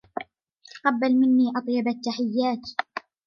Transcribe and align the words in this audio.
تقبل 0.75 1.15
مني 1.15 1.51
أطيب 1.57 1.87
التحيات. 1.87 2.59